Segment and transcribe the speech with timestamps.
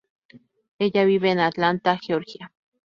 [0.79, 2.51] Ella vive en Atlanta, Georgia.